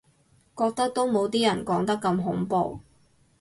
[0.57, 2.79] 覺得都冇啲人講得咁恐怖